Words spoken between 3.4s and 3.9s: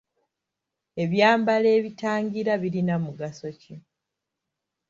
ki?